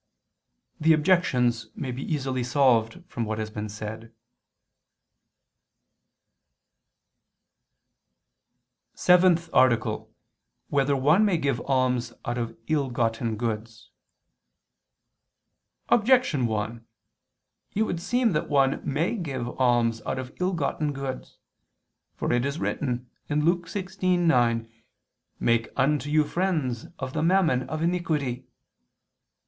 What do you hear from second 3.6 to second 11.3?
said._______________________ SEVENTH ARTICLE [II II, Q. 32, Art. 7] Whether One